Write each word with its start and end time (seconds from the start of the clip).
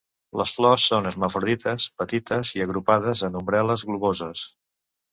Les 0.39 0.53
flors 0.59 0.85
són 0.91 1.09
hermafrodites, 1.09 1.87
petites 2.03 2.57
i 2.59 2.65
agrupades 2.69 3.25
en 3.31 3.41
umbel·les 3.45 3.89
globoses. 3.93 4.47